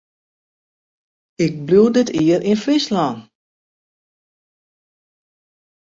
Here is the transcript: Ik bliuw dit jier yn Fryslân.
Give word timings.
Ik 1.45 1.53
bliuw 1.65 1.89
dit 1.97 2.09
jier 2.19 2.41
yn 2.51 2.61
Fryslân. 2.63 3.15